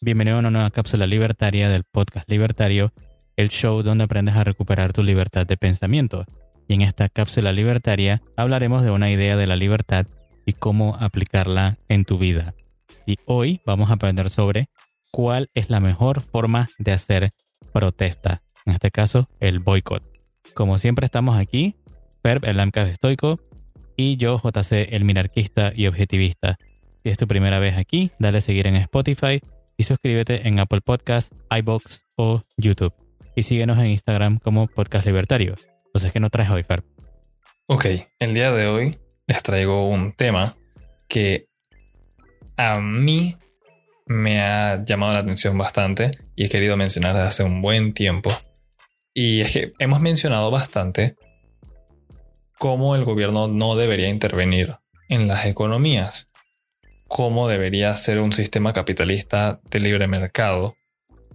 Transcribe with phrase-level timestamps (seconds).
[0.00, 2.92] Bienvenido a una nueva cápsula libertaria del podcast Libertario,
[3.36, 6.24] el show donde aprendes a recuperar tu libertad de pensamiento.
[6.68, 10.06] Y en esta cápsula libertaria hablaremos de una idea de la libertad
[10.44, 12.54] y cómo aplicarla en tu vida.
[13.06, 14.66] Y hoy vamos a aprender sobre
[15.10, 17.30] cuál es la mejor forma de hacer
[17.72, 18.42] protesta.
[18.66, 20.02] En este caso, el boicot.
[20.54, 21.76] Como siempre estamos aquí,
[22.22, 23.38] Perp, el AMCA estoico,
[23.96, 26.58] y yo, JC, el minarquista y objetivista.
[27.04, 29.38] Si es tu primera vez aquí, dale a seguir en Spotify
[29.76, 32.94] y suscríbete en Apple Podcasts, iBox o YouTube.
[33.36, 35.54] Y síguenos en Instagram como Podcast Libertario.
[35.84, 36.82] Entonces, ¿qué nos traes hoy, Fer?
[37.66, 37.84] Ok,
[38.18, 40.56] el día de hoy les traigo un tema
[41.06, 41.48] que
[42.56, 43.36] a mí
[44.06, 48.30] me ha llamado la atención bastante y he querido mencionar desde hace un buen tiempo.
[49.12, 51.16] Y es que hemos mencionado bastante
[52.58, 54.76] cómo el gobierno no debería intervenir
[55.10, 56.30] en las economías,
[57.14, 60.74] cómo debería ser un sistema capitalista de libre mercado,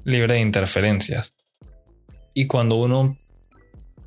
[0.04, 1.34] libre de interferencias.
[2.34, 3.18] Y cuando uno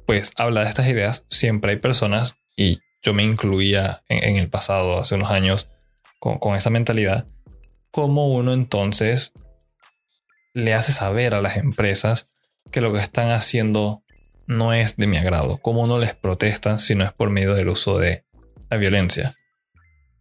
[0.04, 4.98] pues habla de estas ideas, siempre hay personas, y yo me incluía en, el pasado,
[4.98, 5.70] hace unos años,
[6.20, 7.26] con, con esa mentalidad,
[7.90, 9.32] cómo uno entonces
[10.52, 12.28] le hace saber a las empresas
[12.70, 14.02] que lo que están haciendo
[14.46, 17.70] no es de mi agrado, cómo uno les protesta si no es por medio del
[17.70, 18.26] uso de
[18.68, 19.36] la violencia.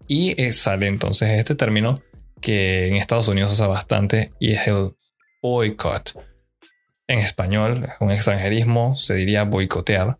[0.08, 2.02] Y eh, sale entonces este término
[2.42, 4.96] que en Estados Unidos usa bastante y es el
[5.42, 6.14] boycott.
[7.08, 10.18] En español, un extranjerismo, se diría boicotear.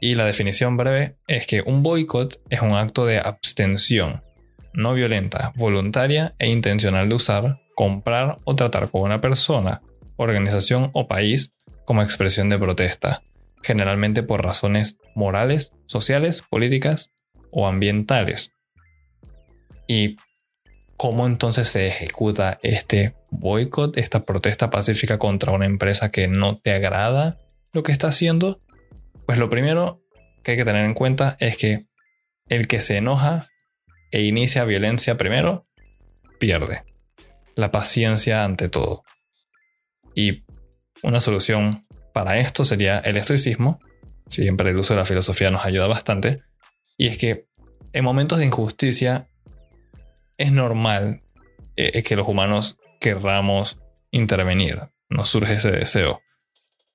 [0.00, 4.22] Y la definición breve es que un boicot es un acto de abstención,
[4.72, 9.80] no violenta, voluntaria e intencional de usar, comprar o tratar con una persona,
[10.16, 11.52] organización o país
[11.84, 13.22] como expresión de protesta,
[13.62, 17.10] generalmente por razones morales, sociales, políticas
[17.50, 18.54] o ambientales.
[19.92, 20.14] ¿Y
[20.96, 26.72] cómo entonces se ejecuta este boicot, esta protesta pacífica contra una empresa que no te
[26.72, 27.38] agrada
[27.72, 28.60] lo que está haciendo?
[29.26, 30.00] Pues lo primero
[30.44, 31.86] que hay que tener en cuenta es que
[32.46, 33.48] el que se enoja
[34.12, 35.66] e inicia violencia primero,
[36.38, 36.84] pierde.
[37.56, 39.02] La paciencia ante todo.
[40.14, 40.42] Y
[41.02, 41.84] una solución
[42.14, 43.80] para esto sería el estoicismo.
[44.28, 46.44] Siempre el uso de la filosofía nos ayuda bastante.
[46.96, 47.48] Y es que
[47.92, 49.29] en momentos de injusticia
[50.40, 51.20] es normal
[51.76, 53.78] eh, que los humanos querramos
[54.10, 54.88] intervenir.
[55.10, 56.22] Nos surge ese deseo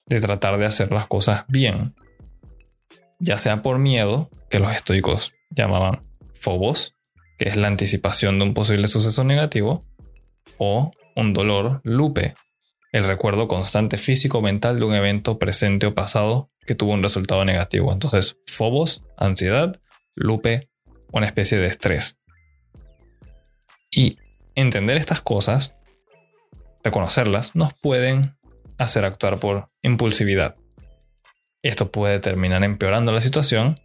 [0.08, 1.94] de tratar de hacer las cosas bien.
[3.20, 6.04] Ya sea por miedo, que los estoicos llamaban
[6.34, 6.96] phobos,
[7.38, 9.86] que es la anticipación de un posible suceso negativo,
[10.58, 12.34] o un dolor, lupe,
[12.92, 17.04] el recuerdo constante físico o mental de un evento presente o pasado que tuvo un
[17.04, 17.94] resultado negativo.
[17.94, 19.80] Entonces, fobos, ansiedad,
[20.16, 20.70] lupe,
[21.12, 22.18] una especie de estrés.
[23.96, 24.18] Y
[24.56, 25.74] entender estas cosas,
[26.84, 28.36] reconocerlas, nos pueden
[28.78, 30.56] hacer actuar por impulsividad.
[31.64, 33.76] Esto puede terminar empeorando la situación.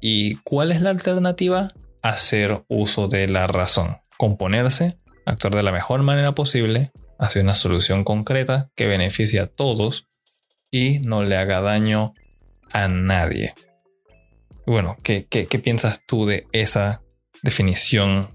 [0.00, 1.74] ¿Y cuál es la alternativa?
[2.02, 8.04] Hacer uso de la razón, componerse, actuar de la mejor manera posible hacia una solución
[8.04, 10.08] concreta que beneficie a todos
[10.70, 12.14] y no le haga daño
[12.72, 13.54] a nadie.
[14.66, 17.02] Bueno, ¿qué, qué, piensas tú de esa
[17.42, 18.28] definición?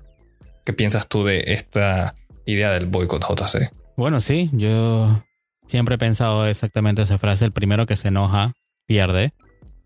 [0.66, 2.14] ¿Qué piensas tú de esta
[2.46, 3.72] idea del boicot JC?
[3.98, 5.24] Bueno, sí, yo
[5.68, 7.46] siempre he pensado exactamente esa frase.
[7.46, 8.54] El primero que se enoja
[8.86, 9.32] pierde.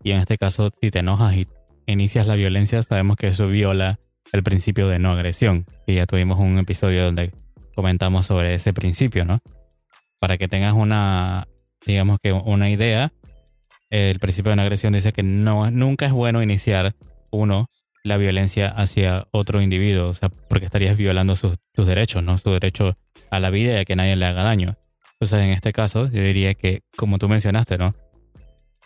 [0.02, 1.46] Y en este caso, si te enojas y
[1.86, 3.98] inicias la violencia, sabemos que eso viola
[4.32, 5.64] el principio de no agresión.
[5.86, 7.32] Y ya tuvimos un episodio donde
[7.74, 9.40] comentamos sobre ese principio, ¿no?
[10.18, 11.46] Para que tengas una,
[11.86, 13.12] digamos que una idea,
[13.90, 16.94] el principio de no agresión dice que no, nunca es bueno iniciar
[17.30, 17.68] uno
[18.06, 22.38] la violencia hacia otro individuo, o sea, porque estarías violando sus, derechos, ¿no?
[22.38, 22.96] Su derecho
[23.30, 24.76] a la vida y a que nadie le haga daño.
[25.14, 27.94] Entonces, en este caso, yo diría que, como tú mencionaste, ¿no?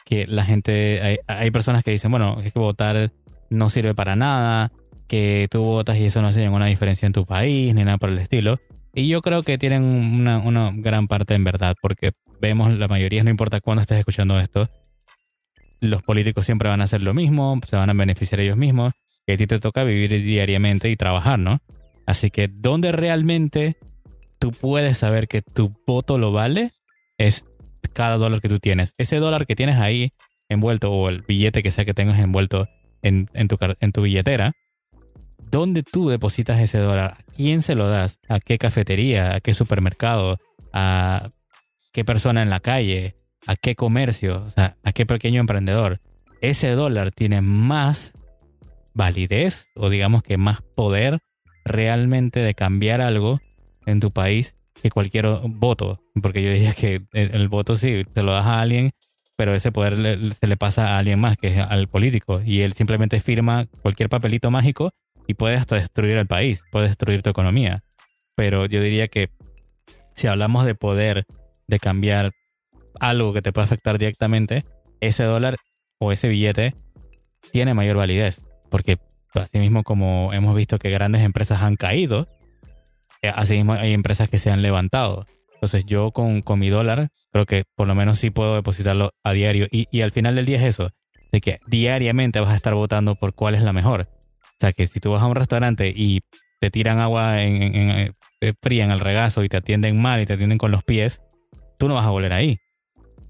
[0.07, 3.13] Que la gente, hay, personas que dicen, bueno, es que votar
[3.51, 4.71] no sirve para nada,
[5.07, 8.09] que tú votas y eso no hace ninguna diferencia en tu país, ni nada por
[8.09, 8.59] el estilo.
[8.95, 13.29] Y yo creo que tienen una, gran parte en verdad, porque vemos la mayoría, no
[13.29, 14.71] importa cuándo estés escuchando esto,
[15.81, 18.93] los políticos siempre van a hacer lo mismo, se van a beneficiar ellos mismos,
[19.31, 21.61] y a ti te toca vivir diariamente y trabajar, ¿no?
[22.07, 23.77] Así que donde realmente
[24.39, 26.73] tú puedes saber que tu voto lo vale
[27.19, 27.45] es
[27.93, 28.95] cada dólar que tú tienes.
[28.99, 30.13] Ese dólar que tienes ahí
[30.49, 32.69] envuelto o el billete que sea que tengas envuelto
[33.03, 34.53] en, tu, en tu billetera,
[35.51, 37.17] ¿dónde tú depositas ese dólar?
[37.19, 38.19] ¿A quién se lo das?
[38.29, 39.37] ¿A qué cafetería?
[39.37, 40.39] ¿A qué supermercado?
[40.73, 41.31] ¿A
[41.93, 43.17] qué persona en la calle?
[43.47, 44.37] ¿A qué comercio?
[44.37, 46.01] O sea, ¿a qué pequeño emprendedor?
[46.41, 48.13] Ese dólar tiene más
[49.01, 51.21] validez o digamos que más poder
[51.65, 53.41] realmente de cambiar algo
[53.87, 55.99] en tu país que cualquier voto.
[56.23, 58.91] Porque yo diría que el, voto sí, te lo das a alguien,
[59.37, 59.97] pero ese poder
[60.35, 62.43] se le pasa a alguien más, que es al político.
[62.45, 64.91] Y él simplemente firma cualquier papelito mágico
[65.27, 67.83] y puede hasta destruir el país, puede destruir tu economía.
[68.37, 69.31] Pero yo diría que
[70.15, 71.25] si hablamos de poder
[71.69, 72.33] de cambiar
[73.01, 74.63] algo que te puede afectar directamente,
[75.01, 75.57] ese dólar
[75.99, 76.75] o ese billete
[77.51, 78.45] tiene mayor validez.
[78.71, 78.99] Porque
[79.35, 82.29] así mismo como hemos visto que grandes empresas han caído,
[83.23, 85.27] eh, así mismo hay empresas que se han levantado.
[85.55, 89.33] Entonces yo con, con mi dólar creo que por lo menos sí puedo depositarlo a
[89.33, 89.67] diario.
[89.71, 90.91] Y, y, al final del día es eso,
[91.33, 94.09] de que diariamente vas a estar votando por cuál es la mejor.
[94.43, 96.21] O sea que si tú vas a un restaurante y
[96.61, 100.27] te tiran agua en, en, eh, fría en el regazo y te atienden mal y
[100.27, 101.21] te atienden con los pies,
[101.79, 102.59] tú no vas a volver ahí.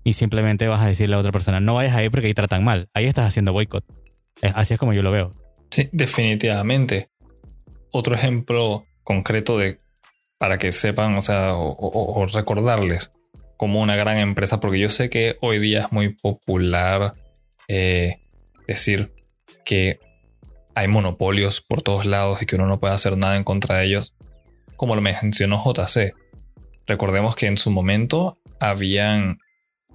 [0.03, 2.89] Y simplemente vas a decirle a otra persona, no vayas ahí porque ahí tratan mal.
[2.95, 3.85] Ahí estás haciendo boicot.
[4.43, 5.31] Así es como yo lo veo.
[5.71, 7.11] Sí, definitivamente.
[7.93, 9.79] Otro ejemplo concreto de
[10.39, 13.11] para que sepan, o sea, o, recordarles
[13.59, 17.13] como una gran empresa, porque yo sé que hoy día es muy popular
[17.69, 18.17] eh,
[18.67, 19.13] decir
[19.67, 20.01] que
[20.75, 23.85] hay monopolios por todos lados y que uno no puede hacer nada en contra de
[23.85, 24.15] ellos,
[24.77, 26.15] como lo mencionó JC.
[26.87, 29.41] Recordemos que en su momento habían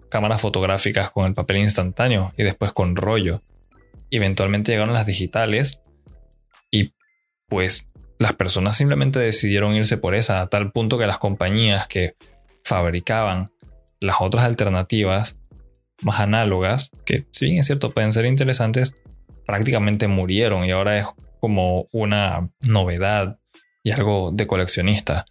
[0.10, 3.42] cámaras fotográficas con el papel instantáneo y después con rollo.
[4.12, 5.81] Eventualmente llegaron las digitales
[6.72, 6.94] y
[7.48, 7.88] pues
[8.19, 12.16] las personas simplemente decidieron irse por esa, a tal punto que las compañías que
[12.63, 13.52] fabricaban
[14.00, 15.38] las otras alternativas
[16.02, 18.94] más análogas, que si bien es cierto pueden ser interesantes,
[19.46, 21.06] prácticamente murieron y ahora es
[21.40, 23.40] como una novedad
[23.84, 25.25] y algo de coleccionista.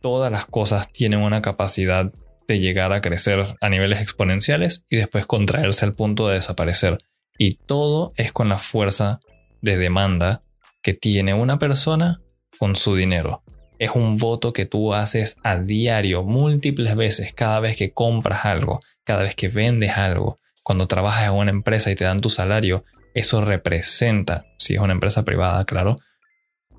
[0.00, 2.12] Todas las cosas tienen una capacidad
[2.46, 6.98] de llegar a crecer a niveles exponenciales y después contraerse al punto de desaparecer.
[7.38, 9.20] Y todo es con la fuerza
[9.60, 10.42] de demanda
[10.82, 12.20] que tiene una persona
[12.58, 13.42] con su dinero.
[13.78, 18.80] Es un voto que tú haces a diario, múltiples veces, cada vez que compras algo,
[19.04, 22.84] cada vez que vendes algo, cuando trabajas en una empresa y te dan tu salario,
[23.14, 25.98] eso representa, si es una empresa privada, claro,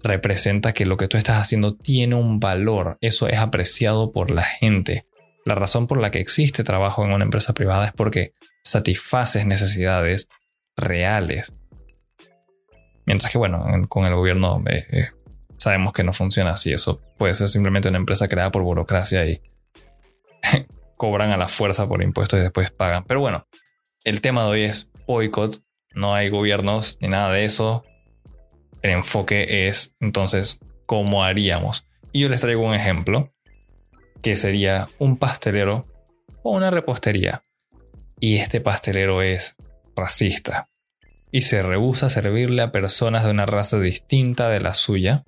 [0.03, 4.43] representa que lo que tú estás haciendo tiene un valor, eso es apreciado por la
[4.43, 5.05] gente.
[5.45, 8.31] La razón por la que existe trabajo en una empresa privada es porque
[8.63, 10.27] satisfaces necesidades
[10.75, 11.53] reales
[13.05, 15.09] Mientras que, bueno, con el gobierno eh, eh,
[15.57, 16.71] sabemos que no funciona así.
[16.71, 19.41] Eso puede ser simplemente una empresa creada por burocracia y
[20.97, 23.03] cobran a la fuerza por impuestos y después pagan.
[23.05, 23.47] Pero bueno,
[24.03, 25.61] el tema de hoy es boicot.
[25.95, 27.83] No hay gobiernos ni nada de eso.
[28.81, 31.85] El enfoque es entonces cómo haríamos.
[32.11, 33.33] Y yo les traigo un ejemplo
[34.21, 35.81] que sería un pastelero
[36.41, 37.43] o una repostería.
[38.19, 39.57] Y este pastelero es
[39.95, 40.69] racista
[41.31, 45.23] y se rehúsa a servirle a personas de una raza distinta de la suya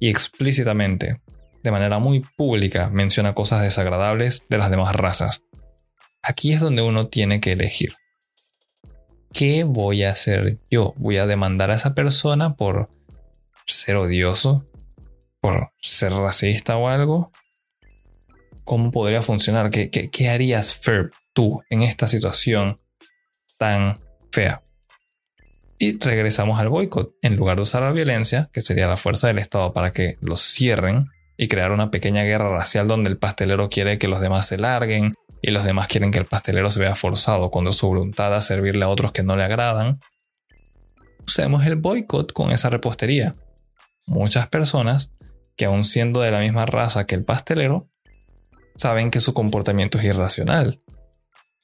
[0.00, 1.20] y explícitamente,
[1.62, 5.44] de manera muy pública, menciona cosas desagradables de las demás razas.
[6.20, 7.94] Aquí es donde uno tiene que elegir.
[9.32, 10.94] ¿Qué voy a hacer yo?
[10.96, 12.88] ¿Voy a demandar a esa persona por
[13.66, 14.66] ser odioso?
[15.40, 17.30] ¿Por ser racista o algo?
[18.64, 19.70] ¿Cómo podría funcionar?
[19.70, 22.80] ¿Qué, qué harías, Ferb, tú, en esta situación
[23.56, 23.96] tan
[24.32, 24.62] fea?
[25.78, 27.14] Y regresamos al boicot.
[27.22, 30.40] En lugar de usar la violencia, que sería la fuerza del Estado para que los
[30.40, 31.00] cierren
[31.36, 35.14] y crear una pequeña guerra racial donde el pastelero quiere que los demás se larguen
[35.42, 38.84] y los demás quieren que el pastelero se vea forzado cuando su voluntad a servirle
[38.84, 40.00] a otros que no le agradan,
[41.26, 43.32] usemos el boicot con esa repostería.
[44.06, 45.10] Muchas personas,
[45.56, 47.88] que aun siendo de la misma raza que el pastelero,
[48.76, 50.78] saben que su comportamiento es irracional.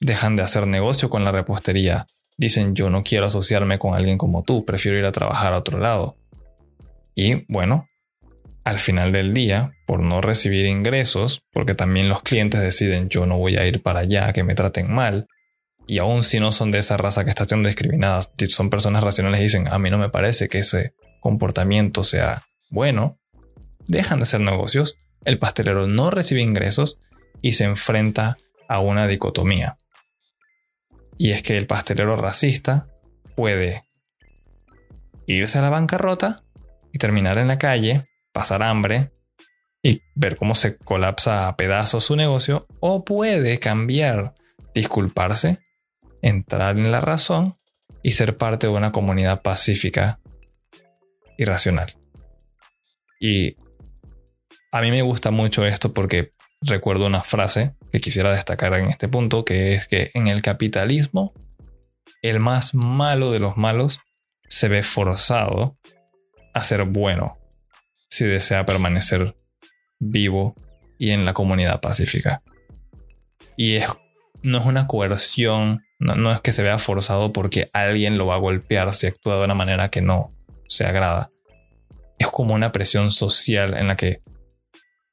[0.03, 2.07] Dejan de hacer negocio con la repostería
[2.37, 5.79] dicen yo no quiero asociarme con alguien como tú, prefiero ir a trabajar a otro
[5.79, 6.17] lado.
[7.15, 7.89] Y bueno,
[8.65, 13.39] al final del día, por no recibir ingresos, porque también los clientes deciden yo no
[13.39, 15.29] voy a ir para allá, que me traten mal,
[15.87, 19.41] y aun si no son de esa raza que está siendo discriminada, son personas racionales
[19.41, 22.41] y dicen a mí no me parece que ese comportamiento sea
[22.71, 23.19] bueno,
[23.87, 26.99] dejan de hacer negocios, el pastelero no recibe ingresos
[27.43, 29.77] y se enfrenta a una dicotomía.
[31.19, 32.89] Y es que el pastelero racista
[33.37, 33.85] puede
[35.27, 36.43] irse a la bancarrota
[36.93, 39.13] y terminar en la calle, pasar hambre
[39.83, 44.35] y ver cómo se colapsa a pedazos su negocio, o puede cambiar,
[44.75, 45.59] disculparse,
[46.23, 47.57] entrar en la razón
[48.03, 50.21] y ser parte de una comunidad pacífica
[51.37, 51.95] y racional.
[53.21, 53.57] Y
[54.71, 59.07] a mí me gusta mucho esto porque recuerdo una frase que quisiera destacar en este
[59.07, 61.35] punto, que es que en el capitalismo,
[62.23, 64.01] el más malo de los malos
[64.49, 65.77] se ve forzado
[66.55, 67.39] a ser bueno.
[68.09, 69.35] si desea permanecer
[69.99, 70.55] vivo
[70.99, 72.43] y en la comunidad pacífica.
[73.57, 73.87] Y es,
[74.43, 78.39] no es una coerción, no, es que se vea forzado porque alguien lo va a
[78.39, 80.35] golpear si actúa de una manera que no
[80.67, 81.31] se agrada.
[82.19, 84.21] Es como una presión social en la que,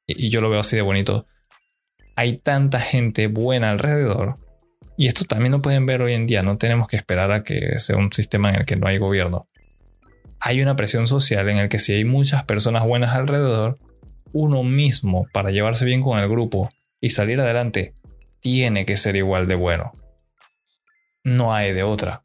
[0.06, 1.24] y yo lo veo así de bonito,
[2.20, 4.34] hay tanta gente buena alrededor.
[4.98, 7.78] Y esto también lo pueden ver hoy en día, no tenemos que esperar a que
[7.78, 9.48] sea un sistema en el que no hay gobierno.
[10.38, 13.78] Hay una presión social en el que si hay muchas personas buenas alrededor,
[14.32, 16.68] uno mismo para llevarse bien con el grupo
[17.00, 17.94] y salir adelante
[18.40, 19.90] tiene que ser igual de bueno.
[21.24, 22.24] No hay de otra.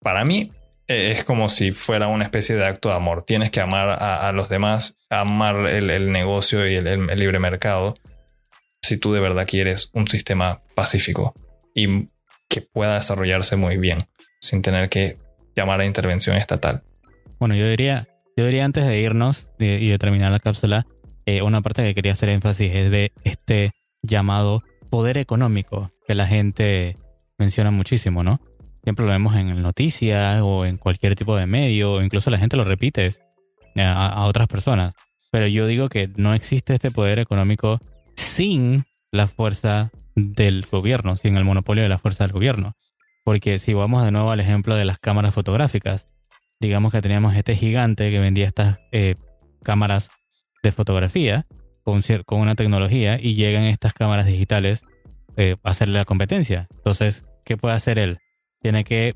[0.00, 0.50] Para mí
[0.88, 3.22] e, es como si fuera una especie de acto de amor.
[3.22, 7.94] Tienes que amar a, los demás, amar el, negocio y el, libre mercado
[8.88, 11.34] si tú de verdad quieres un sistema pacífico
[11.74, 12.08] y
[12.48, 14.08] que pueda desarrollarse muy bien
[14.40, 15.14] sin tener que
[15.54, 16.82] llamar a intervención estatal.
[17.38, 20.86] Bueno, yo diría, yo diría antes de irnos y de terminar la cápsula,
[21.26, 26.26] eh, una parte que quería hacer énfasis es de este llamado poder económico que la
[26.26, 26.94] gente
[27.36, 28.40] menciona muchísimo, ¿no?
[28.82, 32.56] Siempre lo vemos en noticias o en cualquier tipo de medio, o incluso la gente
[32.56, 33.14] lo repite
[33.76, 34.94] a, otras personas.
[35.30, 37.78] Pero yo digo que no existe este poder económico
[38.18, 42.74] sin la fuerza del gobierno, sin el monopolio de la fuerza del gobierno.
[43.24, 46.06] Porque si vamos de nuevo al ejemplo de las cámaras fotográficas,
[46.60, 49.14] digamos que teníamos este gigante que vendía estas eh,
[49.62, 50.10] cámaras
[50.62, 51.44] de fotografía
[51.84, 54.82] con, una tecnología y llegan estas cámaras digitales
[55.36, 56.66] eh, a hacerle la competencia.
[56.76, 58.18] Entonces, ¿qué puede hacer él?
[58.60, 59.14] Tiene que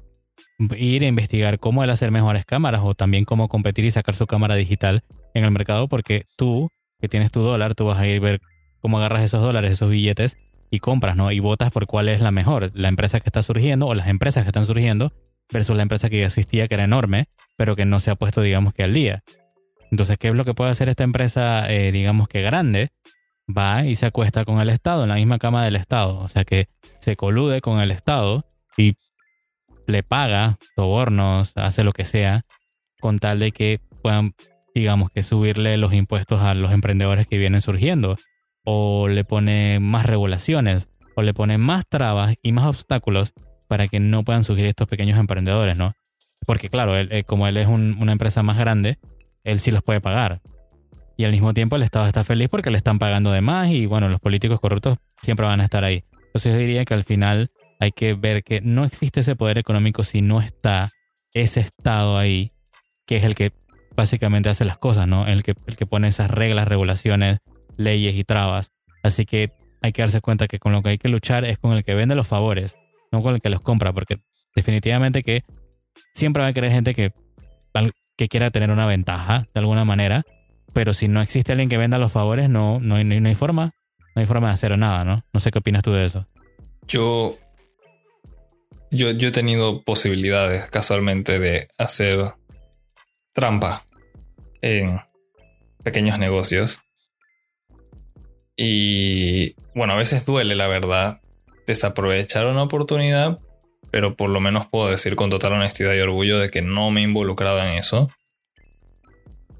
[0.76, 4.26] ir a investigar cómo él hacer mejores cámaras o también cómo competir y sacar su
[4.26, 5.02] cámara digital
[5.35, 8.40] en el mercado porque tú, que tienes tu dólar, tú vas a ir a ver
[8.82, 10.36] cómo agarras esos dólares, esos billetes
[10.70, 11.30] y compras, ¿no?
[11.32, 14.42] Y votas por cuál es la mejor, la empresa que está surgiendo o las empresas
[14.42, 15.12] que están surgiendo
[15.50, 18.42] versus la empresa que ya existía, que era enorme, pero que no se ha puesto,
[18.42, 19.22] digamos, que al día.
[19.90, 22.90] Entonces, ¿qué es lo que puede hacer esta empresa, eh, digamos que grande?
[23.54, 26.18] Va y se acuesta con el Estado, en la misma cama del Estado.
[26.18, 26.68] O sea que
[27.00, 28.46] se colude con el Estado
[28.76, 28.94] y
[29.86, 32.42] le paga sobornos, hace lo que sea,
[33.00, 34.34] con tal de que puedan,
[34.74, 38.16] digamos que subirle los impuestos a los emprendedores que vienen surgiendo.
[38.64, 43.33] O le pone más regulaciones, o le pone más trabas y más obstáculos
[43.69, 45.95] para que no puedan surgir estos pequeños emprendedores, ¿no?
[46.47, 48.99] Porque claro, él, como él es una empresa más grande,
[49.45, 50.40] él sí los puede pagar.
[51.16, 53.87] Y al mismo tiempo el Estado está feliz porque le están pagando de más y
[53.87, 56.02] bueno, los políticos corruptos siempre van a estar ahí.
[56.26, 60.02] Entonces yo diría que al final hay que ver que no existe ese poder económico
[60.02, 60.90] si no está
[61.35, 62.52] ese Estado ahí,
[63.07, 63.52] que es el que
[63.97, 65.26] básicamente hace las cosas, ¿no?
[65.26, 67.38] El que, el que pone esas reglas, regulaciones,
[67.76, 68.70] leyes y trabas.
[69.02, 69.52] Así que
[69.82, 71.94] hay que darse cuenta que con lo que hay que luchar es con el que
[71.94, 72.76] vende los favores,
[73.10, 74.18] no con el que los compra, porque
[74.54, 75.42] definitivamente que
[76.14, 77.12] siempre va a querer gente que
[78.16, 80.22] que quiera tener una ventaja de alguna manera,
[80.74, 83.72] pero si no existe alguien que venda los favores, no, no, hay, no hay forma,
[84.14, 85.24] no hay forma de hacer nada, ¿no?
[85.32, 86.26] No sé qué opinas tú de eso.
[86.86, 87.38] Yo,
[88.90, 92.34] yo, yo he tenido posibilidades casualmente de hacer
[93.32, 93.84] trampa
[94.60, 95.00] en
[95.82, 96.82] pequeños negocios.
[98.64, 101.21] Y bueno, a veces duele, la verdad,
[101.66, 103.37] desaprovechar una oportunidad
[103.92, 107.02] pero por lo menos puedo decir con total honestidad y orgullo de que no me
[107.02, 108.09] he involucrado en eso.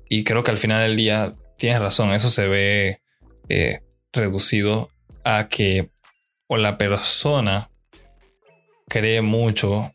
[0.09, 3.03] Y creo que al final del día tienes razón, eso se ve
[3.51, 3.81] eh,
[4.11, 4.89] reducido
[5.23, 5.91] a que
[6.47, 7.71] o la persona
[8.89, 9.93] cree mucho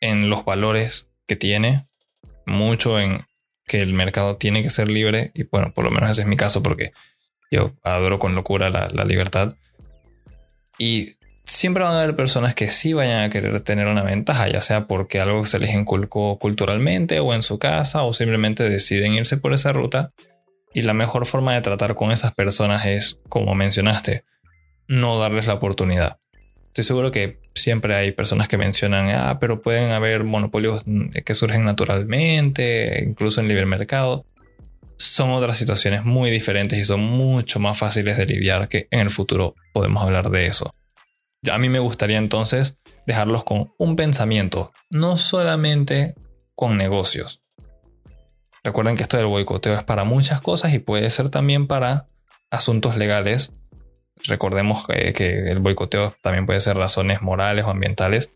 [0.00, 1.84] en los valores que tiene,
[2.46, 3.18] mucho en
[3.66, 6.36] que el mercado tiene que ser libre, y bueno, por lo menos ese es mi
[6.36, 6.92] caso porque
[7.50, 9.56] yo adoro con locura la, la libertad.
[10.78, 14.62] Y siempre van a haber personas que sí vayan a querer tener una ventaja, ya
[14.62, 19.36] sea porque algo se les inculcó culturalmente o en su casa o simplemente deciden irse
[19.36, 20.12] por esa ruta.
[20.72, 24.24] Y la mejor forma de tratar con esas personas es, como mencionaste,
[24.86, 26.18] no darles la oportunidad.
[26.68, 30.84] Estoy seguro que siempre hay personas que mencionan, ah, pero pueden haber monopolios
[31.24, 34.24] que surgen naturalmente, incluso en libre mercado.
[35.00, 39.08] Son otras situaciones muy diferentes y son mucho más fáciles de lidiar que en el
[39.08, 40.74] futuro podemos hablar de eso.
[41.50, 42.76] A mí me gustaría entonces
[43.06, 46.16] dejarlos con un pensamiento, no solamente
[46.54, 47.42] con negocios.
[48.62, 52.04] Recuerden que esto del boicoteo es para muchas cosas y puede ser también para
[52.50, 53.54] asuntos legales.
[54.24, 58.28] Recordemos que, el boicoteo también puede ser razones morales o ambientales.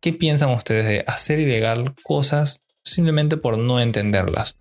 [0.00, 4.56] ¿Qué piensan ustedes de hacer ilegal cosas simplemente por no entenderlas?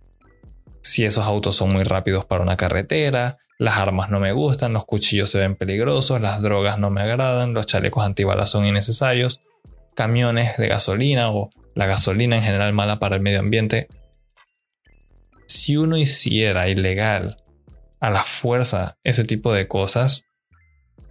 [0.82, 4.86] Si esos autos son muy rápidos para una carretera, las armas no me gustan, los
[4.86, 9.40] cuchillos se ven peligrosos, las drogas no me agradan, los chalecos antibalas son innecesarios,
[9.94, 13.88] camiones de gasolina o la gasolina en general mala para el medio ambiente.
[15.48, 17.38] si uno hiciera ilegal
[18.00, 20.24] a la fuerza ese tipo de cosas,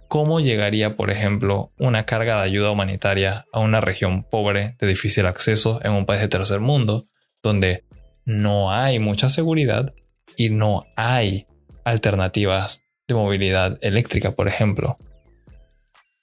[0.09, 5.25] ¿cómo llegaría, por ejemplo, una carga de ayuda humanitaria a una región pobre de difícil
[5.25, 7.05] acceso en un país de tercer mundo,
[7.41, 7.85] donde
[8.31, 9.93] no hay mucha seguridad
[10.37, 11.45] y no hay
[11.83, 14.97] alternativas de movilidad eléctrica, por ejemplo?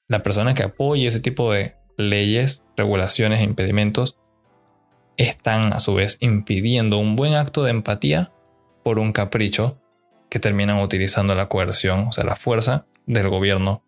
[0.06, 4.16] La persona que apoye ese tipo de leyes, regulaciones e impedimentos
[5.18, 8.32] están a su vez impidiendo un buen acto de empatía
[8.82, 9.78] por un capricho
[10.30, 13.82] que terminan utilizando la coerción, o sea, la fuerza del gobierno.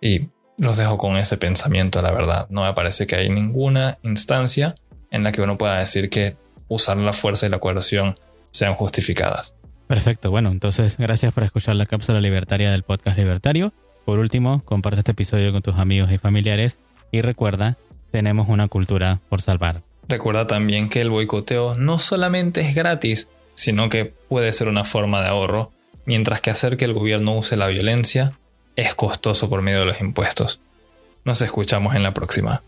[0.00, 2.46] Y los dejo con ese pensamiento, la verdad.
[2.48, 4.74] No me parece que hay ninguna instancia
[5.10, 6.36] en la que uno pueda decir que
[6.70, 8.18] usar la fuerza y la coerción
[8.52, 9.54] sean justificadas.
[9.86, 13.74] Perfecto, bueno, entonces gracias por escuchar la cápsula libertaria del podcast libertario.
[14.06, 16.78] Por último, comparte este episodio con tus amigos y familiares
[17.10, 17.76] y recuerda,
[18.12, 19.80] tenemos una cultura por salvar.
[20.08, 25.22] Recuerda también que el boicoteo no solamente es gratis, sino que puede ser una forma
[25.22, 25.70] de ahorro,
[26.06, 28.32] mientras que hacer que el gobierno use la violencia
[28.76, 30.60] es costoso por medio de los impuestos.
[31.24, 32.62] Nos escuchamos en la próxima.